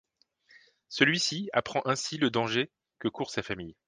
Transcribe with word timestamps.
Celui-ci 0.89 1.51
apprend 1.53 1.83
ainsi 1.85 2.17
le 2.17 2.31
danger 2.31 2.71
que 2.97 3.07
courre 3.07 3.29
sa 3.29 3.43
famille. 3.43 3.75